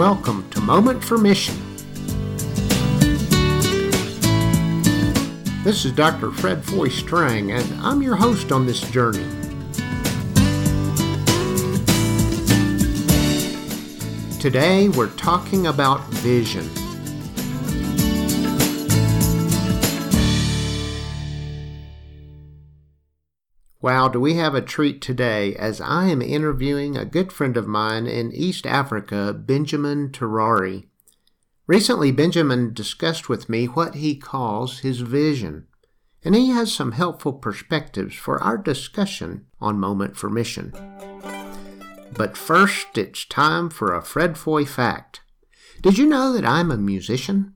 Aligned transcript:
Welcome 0.00 0.48
to 0.52 0.62
Moment 0.62 1.04
for 1.04 1.18
Mission. 1.18 1.54
This 5.62 5.84
is 5.84 5.92
Dr. 5.92 6.30
Fred 6.30 6.64
Foy 6.64 6.88
Strang, 6.88 7.52
and 7.52 7.70
I'm 7.82 8.00
your 8.00 8.16
host 8.16 8.50
on 8.50 8.64
this 8.64 8.80
journey. 8.80 9.26
Today 14.40 14.88
we're 14.88 15.14
talking 15.18 15.66
about 15.66 16.02
vision. 16.08 16.79
Wow, 23.82 24.08
do 24.08 24.20
we 24.20 24.34
have 24.34 24.54
a 24.54 24.60
treat 24.60 25.00
today 25.00 25.54
as 25.56 25.80
I 25.80 26.08
am 26.08 26.20
interviewing 26.20 26.98
a 26.98 27.06
good 27.06 27.32
friend 27.32 27.56
of 27.56 27.66
mine 27.66 28.06
in 28.06 28.30
East 28.30 28.66
Africa, 28.66 29.32
Benjamin 29.32 30.10
Terari. 30.10 30.88
Recently, 31.66 32.12
Benjamin 32.12 32.74
discussed 32.74 33.30
with 33.30 33.48
me 33.48 33.64
what 33.64 33.94
he 33.94 34.16
calls 34.16 34.80
his 34.80 35.00
vision, 35.00 35.66
and 36.22 36.34
he 36.34 36.50
has 36.50 36.70
some 36.70 36.92
helpful 36.92 37.32
perspectives 37.32 38.14
for 38.14 38.42
our 38.42 38.58
discussion 38.58 39.46
on 39.62 39.80
Moment 39.80 40.14
for 40.14 40.28
Mission. 40.28 40.74
But 42.12 42.36
first, 42.36 42.98
it's 42.98 43.24
time 43.24 43.70
for 43.70 43.94
a 43.94 44.02
Fred 44.02 44.36
Foy 44.36 44.66
fact. 44.66 45.22
Did 45.80 45.96
you 45.96 46.06
know 46.06 46.34
that 46.34 46.44
I'm 46.44 46.70
a 46.70 46.76
musician? 46.76 47.54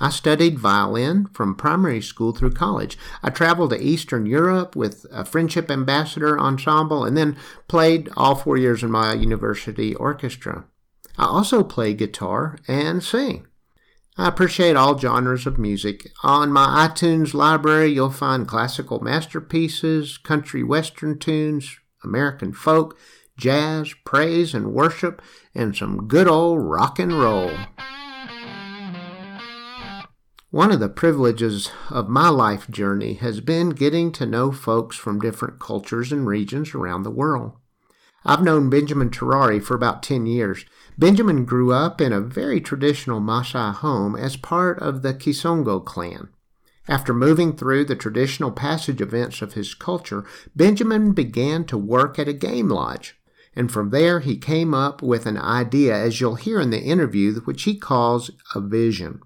I 0.00 0.08
studied 0.08 0.58
violin 0.58 1.26
from 1.34 1.54
primary 1.54 2.00
school 2.00 2.32
through 2.32 2.52
college. 2.52 2.96
I 3.22 3.28
traveled 3.28 3.70
to 3.70 3.82
Eastern 3.82 4.24
Europe 4.24 4.74
with 4.74 5.04
a 5.12 5.26
Friendship 5.26 5.70
Ambassador 5.70 6.40
ensemble 6.40 7.04
and 7.04 7.16
then 7.16 7.36
played 7.68 8.08
all 8.16 8.34
four 8.34 8.56
years 8.56 8.82
in 8.82 8.90
my 8.90 9.12
university 9.12 9.94
orchestra. 9.94 10.64
I 11.18 11.26
also 11.26 11.62
play 11.62 11.92
guitar 11.92 12.56
and 12.66 13.02
sing. 13.04 13.46
I 14.16 14.28
appreciate 14.28 14.76
all 14.76 14.98
genres 14.98 15.46
of 15.46 15.58
music. 15.58 16.10
On 16.22 16.50
my 16.50 16.88
iTunes 16.88 17.34
library, 17.34 17.92
you'll 17.92 18.10
find 18.10 18.48
classical 18.48 19.00
masterpieces, 19.00 20.18
country 20.18 20.62
western 20.62 21.18
tunes, 21.18 21.78
American 22.02 22.52
folk, 22.52 22.98
jazz, 23.38 23.94
praise 24.04 24.54
and 24.54 24.72
worship, 24.72 25.22
and 25.54 25.76
some 25.76 26.06
good 26.08 26.28
old 26.28 26.62
rock 26.62 26.98
and 26.98 27.12
roll. 27.12 27.50
One 30.52 30.72
of 30.72 30.80
the 30.80 30.88
privileges 30.88 31.70
of 31.90 32.08
my 32.08 32.28
life 32.28 32.68
journey 32.68 33.14
has 33.14 33.40
been 33.40 33.70
getting 33.70 34.10
to 34.10 34.26
know 34.26 34.50
folks 34.50 34.96
from 34.96 35.20
different 35.20 35.60
cultures 35.60 36.10
and 36.10 36.26
regions 36.26 36.74
around 36.74 37.04
the 37.04 37.10
world. 37.12 37.52
I've 38.24 38.42
known 38.42 38.68
Benjamin 38.68 39.10
Terari 39.10 39.62
for 39.62 39.76
about 39.76 40.02
10 40.02 40.26
years. 40.26 40.64
Benjamin 40.98 41.44
grew 41.44 41.72
up 41.72 42.00
in 42.00 42.12
a 42.12 42.20
very 42.20 42.60
traditional 42.60 43.20
Maasai 43.20 43.74
home 43.74 44.16
as 44.16 44.36
part 44.36 44.80
of 44.80 45.02
the 45.02 45.14
Kisongo 45.14 45.84
clan. 45.84 46.30
After 46.88 47.14
moving 47.14 47.56
through 47.56 47.84
the 47.84 47.94
traditional 47.94 48.50
passage 48.50 49.00
events 49.00 49.42
of 49.42 49.52
his 49.52 49.72
culture, 49.74 50.26
Benjamin 50.56 51.12
began 51.12 51.64
to 51.66 51.78
work 51.78 52.18
at 52.18 52.26
a 52.26 52.32
game 52.32 52.68
lodge. 52.68 53.16
And 53.54 53.70
from 53.70 53.90
there, 53.90 54.18
he 54.18 54.36
came 54.36 54.74
up 54.74 55.00
with 55.00 55.26
an 55.26 55.38
idea, 55.38 55.94
as 55.94 56.20
you'll 56.20 56.34
hear 56.34 56.58
in 56.60 56.70
the 56.70 56.82
interview, 56.82 57.38
which 57.42 57.62
he 57.62 57.78
calls 57.78 58.32
a 58.52 58.60
vision. 58.60 59.20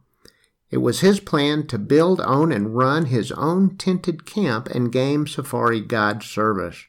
It 0.74 0.82
was 0.82 1.02
his 1.02 1.20
plan 1.20 1.68
to 1.68 1.78
build, 1.78 2.20
own, 2.20 2.50
and 2.50 2.74
run 2.74 3.06
his 3.06 3.30
own 3.30 3.76
tented 3.76 4.26
camp 4.26 4.68
and 4.70 4.90
game 4.90 5.24
safari 5.24 5.80
guide 5.80 6.24
service. 6.24 6.86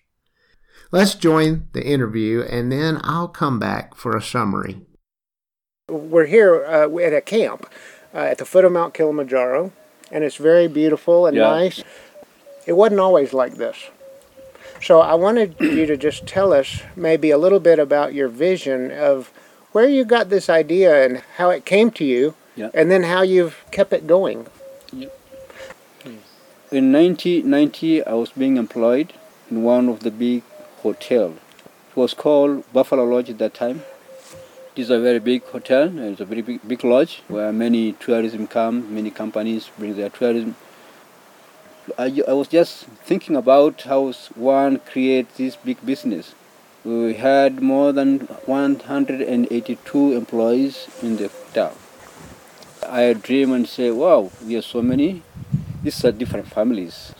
Let's 0.91 1.13
join 1.13 1.67
the 1.73 1.85
interview 1.85 2.41
and 2.41 2.71
then 2.71 2.99
I'll 3.03 3.27
come 3.27 3.59
back 3.59 3.93
for 3.93 4.17
a 4.17 4.23
summary. 4.23 4.81
We're 5.87 6.25
here 6.25 6.65
uh, 6.65 6.97
at 6.97 7.13
a 7.13 7.21
camp 7.21 7.69
uh, 8.11 8.21
at 8.21 8.39
the 8.39 8.45
foot 8.45 8.65
of 8.65 8.71
Mount 8.71 8.95
Kilimanjaro, 8.95 9.71
and 10.11 10.23
it's 10.23 10.37
very 10.37 10.67
beautiful 10.67 11.27
and 11.27 11.37
yeah. 11.37 11.43
nice. 11.43 11.83
It 12.65 12.73
wasn't 12.73 13.01
always 13.01 13.33
like 13.33 13.57
this. 13.57 13.77
So 14.81 14.99
I 14.99 15.13
wanted 15.13 15.57
you 15.59 15.85
to 15.85 15.95
just 15.95 16.25
tell 16.25 16.53
us 16.53 16.81
maybe 16.95 17.29
a 17.29 17.37
little 17.37 17.59
bit 17.59 17.77
about 17.77 18.15
your 18.15 18.29
vision 18.29 18.89
of 18.89 19.31
where 19.73 19.87
you 19.87 20.05
got 20.05 20.29
this 20.29 20.49
idea 20.49 21.05
and 21.05 21.17
how 21.37 21.51
it 21.51 21.65
came 21.65 21.91
to 21.91 22.03
you 22.03 22.33
yeah. 22.55 22.69
And 22.73 22.89
then 22.89 23.03
how 23.03 23.21
you've 23.21 23.63
kept 23.71 23.93
it 23.93 24.07
going. 24.07 24.47
Yeah. 24.93 25.09
In 26.71 26.91
1990, 26.91 28.03
I 28.05 28.13
was 28.13 28.31
being 28.31 28.57
employed 28.57 29.13
in 29.51 29.63
one 29.63 29.87
of 29.87 29.99
the 30.01 30.11
big 30.11 30.43
hotels. 30.81 31.37
It 31.91 31.97
was 31.97 32.13
called 32.13 32.63
Buffalo 32.73 33.03
Lodge 33.03 33.29
at 33.29 33.37
that 33.37 33.53
time. 33.53 33.83
It 34.75 34.81
is 34.81 34.89
a 34.89 34.99
very 34.99 35.19
big 35.19 35.43
hotel. 35.43 35.97
It's 35.99 36.19
a 36.19 36.25
very 36.25 36.41
big, 36.41 36.67
big 36.67 36.83
lodge 36.83 37.21
where 37.27 37.53
many 37.53 37.93
tourism 37.93 38.47
come, 38.47 38.93
many 38.93 39.11
companies 39.11 39.69
bring 39.77 39.95
their 39.95 40.09
tourism. 40.09 40.55
I, 41.97 42.21
I 42.27 42.33
was 42.33 42.47
just 42.47 42.85
thinking 43.05 43.35
about 43.35 43.83
how 43.83 44.11
one 44.35 44.79
creates 44.79 45.37
this 45.37 45.55
big 45.55 45.85
business. 45.85 46.33
We 46.83 47.13
had 47.13 47.61
more 47.61 47.93
than 47.93 48.19
182 48.45 50.13
employees 50.13 50.87
in 51.01 51.17
the 51.17 51.29
hotel. 51.29 51.77
I 52.89 53.13
dream 53.13 53.51
and 53.53 53.67
say, 53.67 53.91
wow, 53.91 54.31
we 54.45 54.55
are 54.55 54.61
so 54.61 54.81
many. 54.81 55.21
These 55.83 56.05
are 56.05 56.11
different 56.11 56.47
families. 56.47 57.13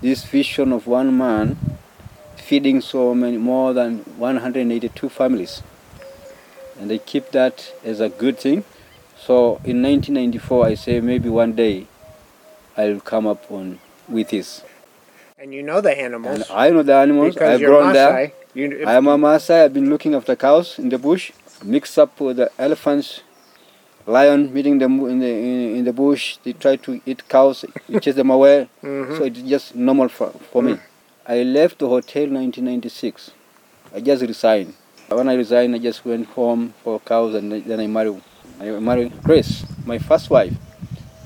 This 0.00 0.24
vision 0.24 0.72
of 0.72 0.86
one 0.86 1.16
man 1.16 1.56
feeding 2.36 2.80
so 2.80 3.14
many, 3.14 3.38
more 3.38 3.72
than 3.72 3.98
182 4.16 5.08
families. 5.08 5.62
And 6.78 6.90
they 6.90 6.98
keep 6.98 7.30
that 7.30 7.72
as 7.84 8.00
a 8.00 8.08
good 8.08 8.38
thing. 8.38 8.64
So 9.18 9.60
in 9.64 9.82
1994, 9.82 10.66
I 10.66 10.74
say 10.74 11.00
maybe 11.00 11.28
one 11.28 11.52
day 11.52 11.86
I'll 12.76 13.00
come 13.00 13.26
up 13.26 13.50
on 13.50 13.78
with 14.08 14.30
this. 14.30 14.62
And 15.38 15.54
you 15.54 15.62
know 15.62 15.80
the 15.80 15.96
animals. 15.96 16.34
And 16.34 16.44
I 16.50 16.70
know 16.70 16.82
the 16.82 16.94
animals. 16.94 17.36
I've 17.36 17.60
grown 17.60 17.92
there. 17.92 18.32
You, 18.54 18.84
I 18.86 18.94
am 18.94 19.06
a 19.06 19.16
Maasai. 19.16 19.64
I've 19.64 19.74
been 19.74 19.88
looking 19.88 20.14
after 20.14 20.36
cows 20.36 20.78
in 20.78 20.88
the 20.88 20.98
bush, 20.98 21.32
mixed 21.64 21.98
up 21.98 22.20
with 22.20 22.36
the 22.36 22.50
elephants 22.58 23.22
lion 24.06 24.52
meeting 24.52 24.78
them 24.78 25.00
in 25.08 25.18
the 25.20 25.28
in, 25.28 25.76
in, 25.76 25.84
the 25.84 25.92
bush. 25.92 26.38
They 26.42 26.52
try 26.52 26.76
to 26.76 27.00
eat 27.06 27.28
cows, 27.28 27.64
you 27.88 28.00
chase 28.00 28.14
them 28.14 28.30
away. 28.30 28.68
Mm-hmm. 28.82 29.16
So 29.16 29.24
it's 29.24 29.40
just 29.42 29.74
normal 29.74 30.08
for, 30.08 30.30
for 30.50 30.62
me. 30.62 30.78
I 31.26 31.42
left 31.42 31.78
the 31.78 31.88
hotel 31.88 32.22
1996. 32.22 33.30
I 33.94 34.00
just 34.00 34.22
resigned. 34.22 34.74
When 35.08 35.28
I 35.28 35.34
resigned, 35.34 35.74
I 35.74 35.78
just 35.78 36.04
went 36.04 36.26
home 36.28 36.74
for 36.82 36.98
cows, 37.00 37.34
and 37.34 37.52
then 37.52 37.80
I 37.80 37.86
married. 37.86 38.22
I 38.60 38.70
married 38.70 39.22
Grace, 39.22 39.64
my 39.84 39.98
first 39.98 40.30
wife. 40.30 40.54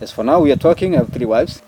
As 0.00 0.12
for 0.12 0.24
now, 0.24 0.40
we 0.40 0.52
are 0.52 0.56
talking. 0.56 0.94
I 0.94 0.98
have 0.98 1.10
three 1.10 1.26
wives. 1.26 1.62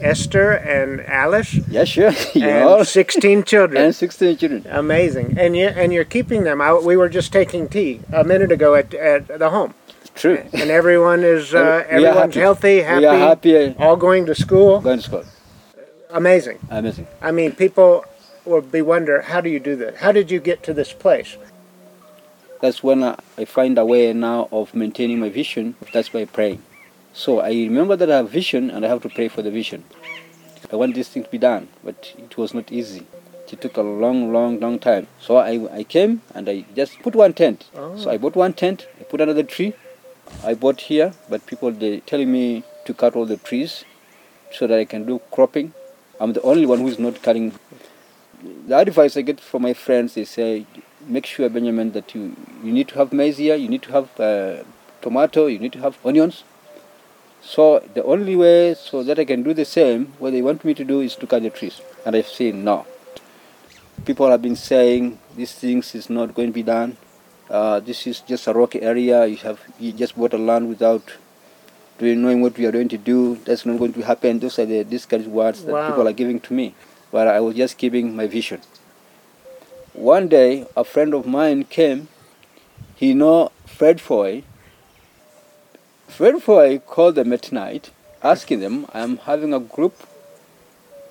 Esther 0.00 0.52
and 0.52 1.00
Alice. 1.02 1.54
Yeah, 1.68 1.84
sure. 1.84 2.10
you 2.34 2.48
and 2.48 2.64
know. 2.64 2.82
sixteen 2.84 3.42
children. 3.44 3.82
and 3.82 3.94
sixteen 3.94 4.36
children. 4.36 4.66
Amazing. 4.70 5.36
And 5.38 5.56
you 5.56 5.66
and 5.66 5.92
you're 5.92 6.04
keeping 6.04 6.44
them. 6.44 6.60
out. 6.60 6.84
we 6.84 6.96
were 6.96 7.08
just 7.08 7.32
taking 7.32 7.68
tea 7.68 8.00
a 8.12 8.24
minute 8.24 8.52
ago 8.52 8.74
at, 8.74 8.94
at 8.94 9.38
the 9.38 9.50
home. 9.50 9.74
True. 10.18 10.42
And 10.52 10.68
everyone 10.70 11.22
is 11.22 11.54
uh, 11.54 11.84
everyone's 11.88 12.34
happy. 12.34 12.40
healthy, 12.40 12.80
happy. 12.82 13.04
Happy. 13.04 13.76
All 13.78 13.96
going 13.96 14.26
to 14.26 14.34
school. 14.34 14.80
Going 14.80 14.98
to 14.98 15.04
school. 15.04 15.24
Amazing. 16.10 16.58
Amazing. 16.70 17.06
I 17.22 17.30
mean, 17.30 17.52
people 17.52 18.04
will 18.44 18.62
be 18.62 18.82
wonder, 18.82 19.22
how 19.22 19.40
do 19.40 19.48
you 19.48 19.60
do 19.60 19.76
that? 19.76 19.98
How 19.98 20.10
did 20.10 20.28
you 20.30 20.40
get 20.40 20.64
to 20.64 20.74
this 20.74 20.92
place? 20.92 21.36
That's 22.60 22.82
when 22.82 23.04
I 23.04 23.44
find 23.44 23.78
a 23.78 23.84
way 23.84 24.12
now 24.12 24.48
of 24.50 24.74
maintaining 24.74 25.20
my 25.20 25.28
vision. 25.28 25.76
That's 25.92 26.08
by 26.08 26.24
praying. 26.24 26.62
So 27.12 27.38
I 27.38 27.50
remember 27.50 27.94
that 27.94 28.10
I 28.10 28.16
have 28.16 28.30
vision 28.30 28.70
and 28.70 28.84
I 28.84 28.88
have 28.88 29.02
to 29.02 29.08
pray 29.08 29.28
for 29.28 29.42
the 29.42 29.52
vision. 29.52 29.84
I 30.72 30.76
want 30.76 30.96
this 30.96 31.08
thing 31.08 31.22
to 31.22 31.30
be 31.30 31.38
done, 31.38 31.68
but 31.84 32.12
it 32.18 32.36
was 32.36 32.54
not 32.54 32.72
easy. 32.72 33.06
It 33.50 33.60
took 33.60 33.76
a 33.76 33.82
long, 33.82 34.32
long, 34.32 34.58
long 34.58 34.78
time. 34.78 35.06
So 35.20 35.36
I, 35.36 35.72
I 35.72 35.84
came 35.84 36.22
and 36.34 36.48
I 36.48 36.64
just 36.74 36.98
put 37.00 37.14
one 37.14 37.32
tent. 37.32 37.70
Oh. 37.76 37.96
So 37.96 38.10
I 38.10 38.18
bought 38.18 38.34
one 38.34 38.52
tent, 38.52 38.88
I 39.00 39.04
put 39.04 39.20
another 39.20 39.42
tree, 39.42 39.74
I 40.44 40.54
bought 40.54 40.80
here, 40.82 41.12
but 41.28 41.46
people 41.46 41.70
they 41.70 42.00
telling 42.00 42.30
me 42.32 42.64
to 42.84 42.94
cut 42.94 43.16
all 43.16 43.26
the 43.26 43.36
trees 43.36 43.84
so 44.52 44.66
that 44.66 44.78
I 44.78 44.84
can 44.84 45.04
do 45.04 45.20
cropping. 45.30 45.72
I'm 46.20 46.32
the 46.32 46.42
only 46.42 46.66
one 46.66 46.80
who 46.80 46.88
is 46.88 46.98
not 46.98 47.22
cutting. 47.22 47.52
The 48.66 48.76
advice 48.78 49.16
I 49.16 49.22
get 49.22 49.40
from 49.40 49.62
my 49.62 49.74
friends, 49.74 50.14
they 50.14 50.24
say, 50.24 50.66
make 51.06 51.26
sure, 51.26 51.48
Benjamin, 51.48 51.92
that 51.92 52.14
you, 52.14 52.36
you 52.62 52.72
need 52.72 52.88
to 52.88 52.94
have 52.96 53.12
maize 53.12 53.38
here, 53.38 53.56
you 53.56 53.68
need 53.68 53.82
to 53.82 53.92
have 53.92 54.20
uh, 54.20 54.62
tomato, 55.02 55.46
you 55.46 55.58
need 55.58 55.72
to 55.72 55.80
have 55.80 55.98
onions. 56.04 56.44
So 57.40 57.80
the 57.94 58.04
only 58.04 58.36
way 58.36 58.74
so 58.74 59.02
that 59.02 59.18
I 59.18 59.24
can 59.24 59.42
do 59.42 59.54
the 59.54 59.64
same, 59.64 60.12
what 60.18 60.32
they 60.32 60.42
want 60.42 60.64
me 60.64 60.74
to 60.74 60.84
do 60.84 61.00
is 61.00 61.16
to 61.16 61.26
cut 61.26 61.42
the 61.42 61.50
trees. 61.50 61.80
And 62.04 62.16
I've 62.16 62.28
seen 62.28 62.64
no. 62.64 62.86
People 64.04 64.30
have 64.30 64.42
been 64.42 64.56
saying 64.56 65.18
these 65.36 65.52
things 65.52 65.94
is 65.94 66.08
not 66.10 66.34
going 66.34 66.48
to 66.48 66.52
be 66.52 66.62
done. 66.62 66.96
Uh, 67.50 67.80
this 67.80 68.06
is 68.06 68.20
just 68.20 68.46
a 68.46 68.52
rocky 68.52 68.82
area. 68.82 69.26
You 69.26 69.36
have 69.38 69.60
you 69.78 69.92
just 69.92 70.16
bought 70.16 70.34
a 70.34 70.38
land 70.38 70.68
without 70.68 71.14
doing, 71.98 72.22
knowing 72.22 72.42
what 72.42 72.56
we 72.58 72.66
are 72.66 72.72
going 72.72 72.88
to 72.88 72.98
do. 72.98 73.36
That's 73.44 73.64
not 73.64 73.78
going 73.78 73.94
to 73.94 74.02
happen. 74.02 74.38
Those 74.38 74.58
are 74.58 74.66
the 74.66 74.80
of 74.80 75.26
words 75.26 75.64
that 75.64 75.72
wow. 75.72 75.88
people 75.88 76.08
are 76.08 76.12
giving 76.12 76.40
to 76.40 76.54
me. 76.54 76.74
But 77.10 77.26
I 77.28 77.40
was 77.40 77.56
just 77.56 77.78
giving 77.78 78.14
my 78.14 78.26
vision. 78.26 78.60
One 79.94 80.28
day, 80.28 80.66
a 80.76 80.84
friend 80.84 81.14
of 81.14 81.26
mine 81.26 81.64
came. 81.64 82.08
he 82.94 83.14
know 83.14 83.52
Fred 83.64 84.00
Foy. 84.00 84.42
Fred 86.08 86.42
Foy 86.42 86.78
called 86.78 87.14
them 87.14 87.32
at 87.32 87.52
night, 87.52 87.90
asking 88.22 88.60
them, 88.60 88.86
I'm 88.92 89.18
having 89.18 89.54
a 89.54 89.60
group 89.60 89.94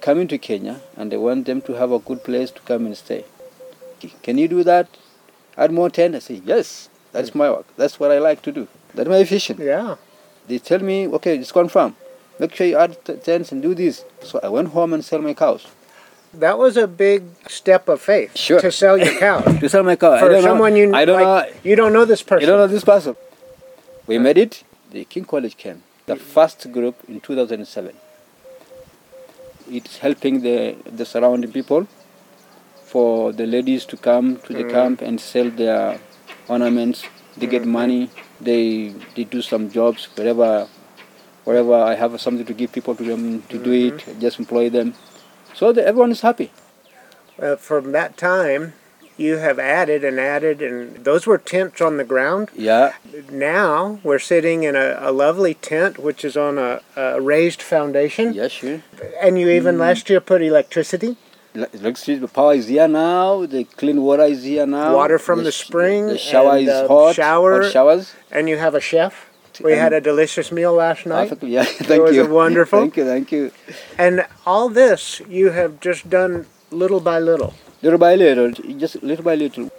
coming 0.01 0.27
to 0.27 0.37
Kenya 0.37 0.81
and 0.95 1.13
I 1.13 1.17
want 1.17 1.45
them 1.45 1.61
to 1.61 1.73
have 1.73 1.91
a 1.91 1.99
good 1.99 2.23
place 2.23 2.51
to 2.51 2.61
come 2.61 2.85
and 2.85 2.97
stay. 2.97 3.25
Can 4.21 4.37
you 4.37 4.47
do 4.47 4.63
that? 4.63 4.87
Add 5.57 5.71
more 5.71 5.89
say, 5.89 6.41
yes, 6.45 6.89
that's 7.11 7.33
my 7.33 7.49
work. 7.49 7.65
That's 7.77 7.99
what 7.99 8.11
I 8.11 8.19
like 8.19 8.41
to 8.43 8.51
do. 8.51 8.67
That's 8.93 9.09
my 9.09 9.23
vision. 9.23 9.57
Yeah. 9.59 9.95
They 10.47 10.59
tell 10.59 10.79
me, 10.79 11.07
okay, 11.07 11.37
it's 11.37 11.51
confirmed. 11.51 11.95
Make 12.39 12.53
sure 12.55 12.67
you 12.67 12.77
add 12.77 12.97
tents 13.23 13.51
and 13.51 13.61
do 13.61 13.73
this. 13.73 14.05
So 14.21 14.39
I 14.43 14.49
went 14.49 14.69
home 14.69 14.93
and 14.93 15.03
sell 15.03 15.19
my 15.19 15.33
cows. 15.33 15.65
That 16.33 16.57
was 16.59 16.77
a 16.77 16.87
big 16.87 17.23
step 17.49 17.87
of 17.89 17.99
faith 18.01 18.37
Sure. 18.37 18.59
to 18.61 18.71
sell 18.71 18.97
your 18.97 19.17
cows. 19.19 19.59
To 19.59 19.67
sell 19.69 19.81
my 19.83 19.95
cow. 19.95 20.11
I 20.13 20.19
For 20.19 20.29
don't 20.29 20.43
someone 20.43 20.73
know. 20.73 20.77
you 20.79 20.93
I 20.93 21.05
don't 21.05 21.21
like, 21.21 21.49
know. 21.55 21.59
you 21.63 21.75
don't 21.75 21.93
know 21.93 22.05
this 22.05 22.21
person. 22.21 22.41
You 22.41 22.47
don't 22.47 22.59
know 22.59 22.67
this 22.67 22.83
person. 22.83 23.15
We 24.05 24.19
made 24.19 24.37
it. 24.37 24.63
The 24.91 25.05
King 25.05 25.25
College 25.25 25.57
came. 25.57 25.81
The 26.05 26.15
first 26.15 26.71
group 26.71 26.95
in 27.07 27.19
2007. 27.21 27.93
It's 29.69 29.97
helping 29.97 30.41
the, 30.41 30.75
the 30.85 31.05
surrounding 31.05 31.51
people 31.51 31.87
for 32.97 33.31
the 33.31 33.45
ladies 33.45 33.85
to 33.85 33.95
come 34.09 34.27
to 34.45 34.53
the 34.59 34.63
Mm. 34.65 34.71
camp 34.77 34.97
and 35.07 35.21
sell 35.31 35.49
their 35.63 35.99
ornaments. 36.55 37.03
They 37.39 37.47
get 37.55 37.65
money. 37.81 38.09
They 38.49 38.61
they 39.15 39.25
do 39.35 39.41
some 39.51 39.63
jobs 39.79 40.07
wherever 40.15 40.49
wherever 41.49 41.75
I 41.91 41.93
have 42.03 42.17
something 42.25 42.47
to 42.51 42.55
give 42.61 42.71
people 42.77 42.95
to 43.01 43.03
them 43.11 43.43
to 43.51 43.57
do 43.67 43.71
it. 43.87 43.97
I 44.09 44.13
just 44.25 44.39
employ 44.43 44.65
them. 44.77 44.87
So 45.59 45.69
everyone 45.91 46.11
is 46.17 46.21
happy. 46.29 46.49
Uh, 47.39 47.55
from 47.69 47.91
that 47.97 48.17
time, 48.17 48.63
you 49.25 49.37
have 49.45 49.59
added 49.59 50.01
and 50.09 50.19
added, 50.19 50.57
and 50.69 50.79
those 51.09 51.23
were 51.29 51.37
tents 51.53 51.79
on 51.87 51.97
the 52.01 52.07
ground. 52.13 52.49
Yeah. 52.55 52.93
Now 53.31 53.99
we're 54.07 54.25
sitting 54.33 54.59
in 54.69 54.75
a, 54.75 54.87
a 55.09 55.11
lovely 55.23 55.53
tent, 55.69 55.93
which 56.07 56.25
is 56.29 56.35
on 56.47 56.57
a, 56.57 56.81
a 56.95 57.21
raised 57.33 57.61
foundation. 57.61 58.33
Yeah, 58.33 58.49
sure. 58.59 58.81
And 59.25 59.39
you 59.39 59.47
Mm. 59.47 59.57
even 59.59 59.73
last 59.87 60.09
year 60.09 60.21
put 60.31 60.41
electricity. 60.41 61.15
Ele- 61.57 61.69
Electricity, 61.73 62.15
the 62.19 62.27
power 62.27 62.53
is 62.53 62.67
here 62.67 62.87
now. 62.87 63.45
The 63.45 63.63
clean 63.63 64.01
water 64.01 64.23
is 64.35 64.43
here 64.43 64.65
now. 64.67 64.93
Water 64.95 65.17
from 65.27 65.43
the 65.43 65.51
sh- 65.51 65.65
spring 65.65 66.07
The 66.07 66.17
shower 66.17 66.57
and, 66.57 66.67
is 66.67 66.73
uh, 66.73 66.87
hot. 66.87 67.15
shower. 67.15 67.63
Hot 67.63 67.71
showers. 67.71 68.13
And 68.31 68.47
you 68.49 68.57
have 68.57 68.75
a 68.75 68.81
chef. 68.91 69.13
We 69.63 69.71
And- 69.73 69.81
had 69.81 69.93
a 69.93 70.01
delicious 70.01 70.51
meal 70.51 70.73
last 70.73 71.05
night. 71.05 71.29
Perfectly. 71.29 71.51
Yeah. 71.57 71.63
thank 71.91 72.03
was 72.03 72.15
you. 72.15 72.27
wonderful. 72.27 72.79
thank 72.81 72.97
you. 72.97 73.05
Thank 73.05 73.31
you. 73.31 73.51
And 73.97 74.25
all 74.45 74.69
this 74.69 75.21
you 75.39 75.49
have 75.59 75.79
just 75.79 76.09
done 76.09 76.45
little 76.69 76.99
by 76.99 77.17
little. 77.19 77.53
Little 77.81 77.99
by 77.99 78.13
little, 78.15 78.51
just 78.83 79.01
little 79.03 79.23
by 79.23 79.35
little. 79.35 79.69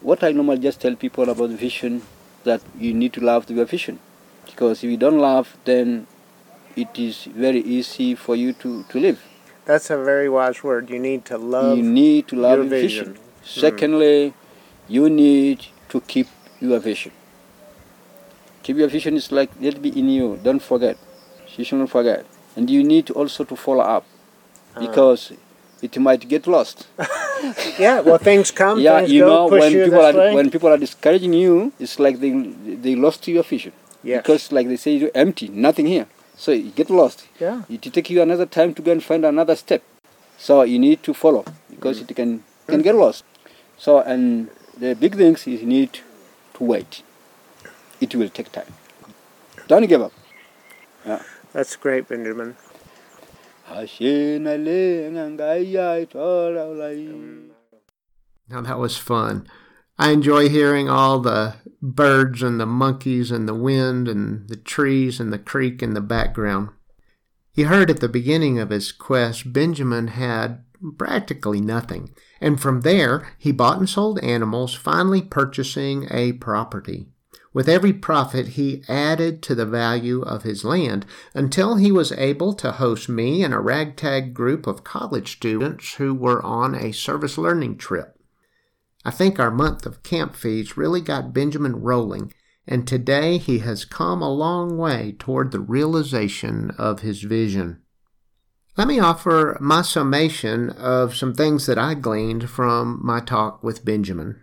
What 0.00 0.22
I 0.24 0.32
normally 0.32 0.58
just 0.60 0.80
tell 0.80 0.94
people 0.96 1.28
about 1.28 1.50
vision 1.50 2.02
that 2.44 2.62
you 2.78 2.92
need 2.94 3.12
to 3.14 3.20
love 3.20 3.44
to 3.46 3.52
be 3.52 3.60
a 3.60 3.64
vision, 3.66 3.98
because 4.46 4.82
if 4.82 4.90
you 4.90 4.96
don't 4.96 5.18
love, 5.18 5.56
then 5.64 6.06
it 6.76 6.88
is 6.98 7.24
very 7.24 7.60
easy 7.60 8.14
for 8.14 8.34
you 8.36 8.52
to, 8.54 8.84
to 8.84 8.98
live. 8.98 9.20
That's 9.70 9.88
a 9.88 9.96
very 9.96 10.28
wise 10.28 10.64
word. 10.64 10.90
You 10.90 10.98
need 10.98 11.24
to 11.26 11.38
love 11.38 11.78
you 11.78 11.84
need 11.84 12.26
to 12.28 12.34
love 12.34 12.58
your 12.58 12.66
vision. 12.66 13.12
vision. 13.14 13.18
Secondly, 13.44 14.34
you 14.88 15.08
need 15.08 15.58
to 15.90 16.00
keep 16.00 16.26
your 16.60 16.80
vision. 16.80 17.12
Keep 18.64 18.76
your 18.78 18.88
vision 18.88 19.14
is 19.14 19.30
like 19.30 19.50
let 19.60 19.74
it 19.74 19.82
be 19.82 19.90
in 20.00 20.08
you. 20.08 20.40
Don't 20.42 20.58
forget. 20.70 20.96
You 21.56 21.62
shouldn't 21.62 21.88
forget. 21.90 22.26
And 22.56 22.68
you 22.68 22.82
need 22.82 23.06
to 23.06 23.12
also 23.14 23.44
to 23.44 23.54
follow 23.54 23.84
up 23.96 24.04
Ah. 24.74 24.80
because 24.86 25.32
it 25.86 25.96
might 25.98 26.22
get 26.34 26.46
lost. 26.56 26.88
Yeah, 27.78 28.00
well, 28.00 28.18
things 28.18 28.50
come, 28.50 28.76
yeah, 28.80 28.98
things 28.98 29.12
you 29.12 29.22
go, 29.24 29.28
know 29.28 29.46
when 29.48 29.72
you 29.72 29.84
people 29.84 30.04
are 30.08 30.12
way. 30.12 30.34
when 30.34 30.50
people 30.50 30.68
are 30.68 30.76
discouraging 30.86 31.32
you, 31.32 31.72
it's 31.84 31.96
like 32.04 32.16
they 32.24 32.32
they 32.86 32.94
lost 33.06 33.20
your 33.28 33.44
vision 33.54 33.72
yes. 34.02 34.18
because 34.20 34.42
like 34.56 34.66
they 34.72 34.76
say 34.84 34.90
you're 35.00 35.16
empty, 35.24 35.46
nothing 35.48 35.86
here. 35.94 36.06
So 36.36 36.52
you 36.52 36.70
get 36.70 36.90
lost. 36.90 37.26
yeah, 37.38 37.62
It 37.68 37.84
will 37.84 37.92
take 37.92 38.10
you 38.10 38.22
another 38.22 38.46
time 38.46 38.74
to 38.74 38.82
go 38.82 38.92
and 38.92 39.02
find 39.02 39.24
another 39.24 39.56
step. 39.56 39.82
So 40.38 40.62
you 40.62 40.78
need 40.78 41.02
to 41.02 41.12
follow 41.12 41.44
because 41.68 42.00
mm. 42.00 42.10
it 42.10 42.16
can 42.16 42.44
can 42.66 42.82
get 42.82 42.94
lost. 42.94 43.24
So 43.76 44.00
and 44.00 44.48
the 44.78 44.94
big 44.94 45.16
things 45.16 45.46
is 45.46 45.60
you 45.60 45.66
need 45.66 46.00
to 46.54 46.64
wait. 46.64 47.02
It 48.00 48.14
will 48.14 48.30
take 48.30 48.50
time. 48.52 48.72
Don't 49.68 49.86
give 49.86 50.02
up. 50.02 50.12
Yeah. 51.04 51.22
that's 51.52 51.76
great, 51.76 52.08
Benjamin. 52.08 52.56
Now 58.48 58.62
that 58.62 58.78
was 58.78 58.96
fun. 58.96 59.46
I 60.00 60.12
enjoy 60.12 60.48
hearing 60.48 60.88
all 60.88 61.18
the 61.18 61.56
birds 61.82 62.42
and 62.42 62.58
the 62.58 62.64
monkeys 62.64 63.30
and 63.30 63.46
the 63.46 63.54
wind 63.54 64.08
and 64.08 64.48
the 64.48 64.56
trees 64.56 65.20
and 65.20 65.30
the 65.30 65.38
creek 65.38 65.82
in 65.82 65.92
the 65.92 66.00
background. 66.00 66.70
He 67.52 67.64
heard 67.64 67.90
at 67.90 68.00
the 68.00 68.08
beginning 68.08 68.58
of 68.58 68.70
his 68.70 68.92
quest, 68.92 69.52
Benjamin 69.52 70.06
had 70.06 70.64
practically 70.96 71.60
nothing, 71.60 72.14
and 72.40 72.58
from 72.58 72.80
there 72.80 73.28
he 73.36 73.52
bought 73.52 73.76
and 73.76 73.86
sold 73.90 74.18
animals, 74.20 74.72
finally 74.72 75.20
purchasing 75.20 76.08
a 76.10 76.32
property. 76.32 77.08
With 77.52 77.68
every 77.68 77.92
profit, 77.92 78.48
he 78.48 78.82
added 78.88 79.42
to 79.42 79.54
the 79.54 79.66
value 79.66 80.22
of 80.22 80.44
his 80.44 80.64
land 80.64 81.04
until 81.34 81.76
he 81.76 81.92
was 81.92 82.12
able 82.12 82.54
to 82.54 82.72
host 82.72 83.10
me 83.10 83.44
and 83.44 83.52
a 83.52 83.60
ragtag 83.60 84.32
group 84.32 84.66
of 84.66 84.82
college 84.82 85.32
students 85.32 85.96
who 85.96 86.14
were 86.14 86.42
on 86.42 86.74
a 86.74 86.92
service 86.92 87.36
learning 87.36 87.76
trip. 87.76 88.16
I 89.04 89.10
think 89.10 89.38
our 89.38 89.50
month 89.50 89.86
of 89.86 90.02
camp 90.02 90.36
fees 90.36 90.76
really 90.76 91.00
got 91.00 91.32
Benjamin 91.32 91.76
rolling, 91.76 92.32
and 92.66 92.86
today 92.86 93.38
he 93.38 93.60
has 93.60 93.84
come 93.84 94.20
a 94.20 94.32
long 94.32 94.76
way 94.76 95.16
toward 95.18 95.50
the 95.50 95.60
realization 95.60 96.70
of 96.78 97.00
his 97.00 97.22
vision. 97.22 97.80
Let 98.76 98.88
me 98.88 99.00
offer 99.00 99.56
my 99.60 99.82
summation 99.82 100.70
of 100.70 101.16
some 101.16 101.34
things 101.34 101.66
that 101.66 101.78
I 101.78 101.94
gleaned 101.94 102.48
from 102.48 103.00
my 103.02 103.20
talk 103.20 103.62
with 103.64 103.84
Benjamin. 103.84 104.40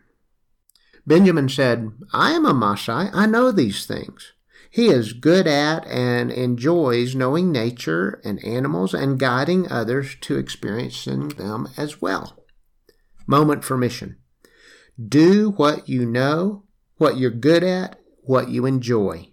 Benjamin 1.06 1.48
said, 1.48 1.92
I 2.12 2.32
am 2.32 2.46
a 2.46 2.54
Maasai. 2.54 3.10
I 3.14 3.26
know 3.26 3.52
these 3.52 3.86
things. 3.86 4.34
He 4.70 4.88
is 4.88 5.14
good 5.14 5.48
at 5.48 5.88
and 5.88 6.30
enjoys 6.30 7.16
knowing 7.16 7.52
nature 7.52 8.22
and 8.26 8.44
animals 8.44 8.94
and 8.94 9.18
guiding 9.18 9.72
others 9.72 10.16
to 10.22 10.38
experiencing 10.38 11.30
them 11.30 11.70
as 11.78 12.02
well. 12.02 12.44
Moment 13.26 13.64
for 13.64 13.78
mission. 13.78 14.18
Do 15.04 15.52
what 15.52 15.88
you 15.88 16.06
know, 16.06 16.64
what 16.98 17.18
you're 17.18 17.30
good 17.30 17.64
at, 17.64 18.00
what 18.22 18.50
you 18.50 18.66
enjoy. 18.66 19.32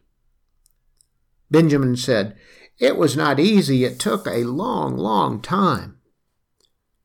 Benjamin 1.51 1.97
said, 1.97 2.37
It 2.79 2.97
was 2.97 3.17
not 3.17 3.41
easy. 3.41 3.85
It 3.85 3.99
took 3.99 4.27
a 4.27 4.45
long, 4.45 4.97
long 4.97 5.41
time. 5.41 5.99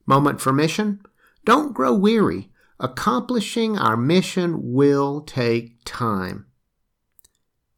Moment 0.06 0.42
for 0.42 0.52
mission. 0.52 1.02
Don't 1.46 1.74
grow 1.74 1.94
weary. 1.94 2.50
Accomplishing 2.80 3.78
our 3.78 3.98
mission 3.98 4.74
will 4.74 5.22
take 5.22 5.84
time. 5.86 6.46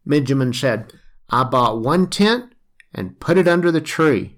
Benjamin 0.05 0.53
said, 0.53 0.93
I 1.29 1.43
bought 1.43 1.81
one 1.81 2.09
tent 2.09 2.53
and 2.93 3.19
put 3.19 3.38
it 3.38 3.47
under 3.47 3.71
the 3.71 3.81
tree. 3.81 4.38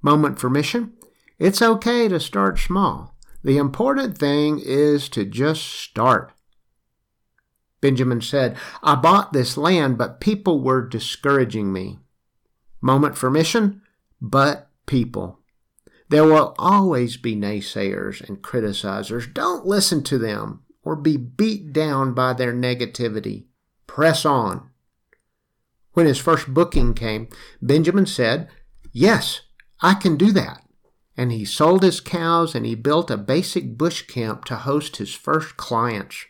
Moment 0.00 0.38
for 0.38 0.50
mission. 0.50 0.94
It's 1.38 1.62
okay 1.62 2.08
to 2.08 2.18
start 2.18 2.58
small. 2.58 3.11
The 3.44 3.58
important 3.58 4.16
thing 4.16 4.60
is 4.62 5.08
to 5.10 5.24
just 5.24 5.62
start. 5.62 6.32
Benjamin 7.80 8.20
said, 8.20 8.56
I 8.82 8.94
bought 8.94 9.32
this 9.32 9.56
land, 9.56 9.98
but 9.98 10.20
people 10.20 10.60
were 10.60 10.86
discouraging 10.86 11.72
me. 11.72 11.98
Moment 12.80 13.18
for 13.18 13.30
mission, 13.30 13.82
but 14.20 14.70
people. 14.86 15.40
There 16.08 16.24
will 16.24 16.54
always 16.58 17.16
be 17.16 17.34
naysayers 17.34 18.26
and 18.26 18.42
criticizers. 18.42 19.32
Don't 19.32 19.66
listen 19.66 20.02
to 20.04 20.18
them 20.18 20.62
or 20.84 20.94
be 20.94 21.16
beat 21.16 21.72
down 21.72 22.14
by 22.14 22.34
their 22.34 22.52
negativity. 22.52 23.46
Press 23.86 24.24
on. 24.24 24.70
When 25.92 26.06
his 26.06 26.18
first 26.18 26.52
booking 26.52 26.94
came, 26.94 27.28
Benjamin 27.60 28.06
said, 28.06 28.48
Yes, 28.92 29.42
I 29.80 29.94
can 29.94 30.16
do 30.16 30.32
that. 30.32 30.62
And 31.16 31.30
he 31.30 31.44
sold 31.44 31.82
his 31.82 32.00
cows 32.00 32.54
and 32.54 32.64
he 32.64 32.74
built 32.74 33.10
a 33.10 33.16
basic 33.16 33.76
bush 33.76 34.02
camp 34.02 34.44
to 34.46 34.56
host 34.56 34.96
his 34.96 35.14
first 35.14 35.56
clients. 35.56 36.24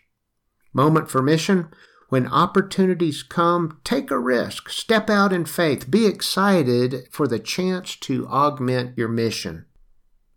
Moment 0.73 1.11
for 1.11 1.23
mission. 1.23 1.69
When 2.09 2.27
opportunities 2.27 3.23
come, 3.23 3.81
take 3.85 4.11
a 4.11 4.19
risk, 4.19 4.69
step 4.69 5.09
out 5.09 5.33
in 5.33 5.47
faith, 5.47 5.91
be 5.91 6.07
excited 6.07 7.09
for 7.11 7.27
the 7.27 7.39
chance 7.39 7.97
to 7.97 8.27
augment 8.29 8.99
your 8.99 9.09
mission. 9.09 9.65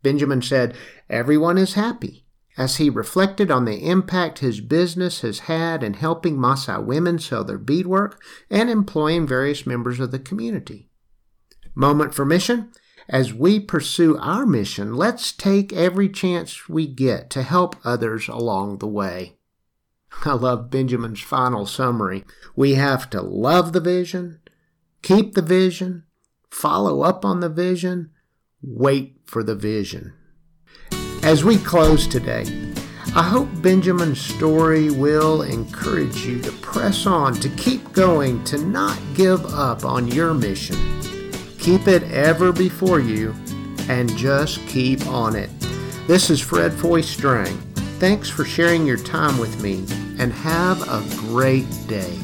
Benjamin 0.02 0.42
said, 0.42 0.74
Everyone 1.10 1.58
is 1.58 1.74
happy, 1.74 2.26
as 2.58 2.78
he 2.78 2.90
reflected 2.90 3.52
on 3.52 3.66
the 3.66 3.90
impact 3.90 4.40
his 4.40 4.62
business 4.62 5.22
has 5.22 5.40
had 5.40 5.84
in 5.84 5.96
helping 5.96 6.38
Maasai 6.38 6.82
women 6.82 7.20
sell 7.20 7.44
their 7.44 7.58
beadwork 7.58 8.24
and 8.50 8.70
employing 8.70 9.28
various 9.28 9.66
members 9.66 10.00
of 10.00 10.12
the 10.12 10.20
community. 10.20 10.90
Moment 11.74 12.14
for 12.14 12.24
mission. 12.24 12.72
As 13.08 13.34
we 13.34 13.60
pursue 13.60 14.18
our 14.18 14.46
mission, 14.46 14.96
let's 14.96 15.32
take 15.32 15.72
every 15.72 16.10
chance 16.10 16.68
we 16.68 16.88
get 16.88 17.30
to 17.32 17.44
help 17.44 17.76
others 17.84 18.28
along 18.28 18.80
the 18.80 18.88
way. 18.88 19.36
I 20.24 20.34
love 20.34 20.72
Benjamin's 20.72 21.22
final 21.22 21.66
summary. 21.66 22.24
We 22.56 22.76
have 22.76 23.10
to 23.12 23.22
love 23.22 23.74
the 23.74 23.80
vision, 23.80 24.40
keep 25.04 25.36
the 25.36 25.42
vision, 25.42 26.04
follow 26.50 27.02
up 27.02 27.24
on 27.24 27.42
the 27.42 27.50
vision, 27.50 28.12
wait 28.62 29.18
for 29.26 29.44
the 29.44 29.56
vision. 29.56 30.14
As 31.22 31.44
we 31.44 31.58
close 31.58 32.08
today, 32.08 32.46
I 33.16 33.24
hope 33.24 33.50
Benjamin's 33.62 34.20
story 34.20 34.90
will 34.90 35.44
encourage 35.44 36.26
you 36.26 36.42
to 36.42 36.52
press 36.54 37.06
on, 37.06 37.36
to 37.36 37.50
keep 37.50 37.94
going, 37.94 38.44
to 38.46 38.58
not 38.58 39.00
give 39.14 39.46
up 39.54 39.86
on 39.86 40.08
your 40.08 40.34
mission. 40.34 40.95
Keep 41.66 41.88
it 41.88 42.04
ever 42.12 42.52
before 42.52 43.00
you 43.00 43.34
and 43.90 44.16
just 44.16 44.60
keep 44.68 45.04
on 45.08 45.36
it. 45.36 45.50
This 46.06 46.30
is 46.30 46.40
Fred 46.40 46.72
Foy 46.72 47.02
Strang. 47.02 47.58
Thanks 47.98 48.30
for 48.30 48.46
sharing 48.46 48.86
your 48.86 48.98
time 48.98 49.40
with 49.40 49.64
me 49.64 49.84
and 50.20 50.32
have 50.32 50.80
a 50.84 51.04
great 51.22 51.66
day. 51.88 52.20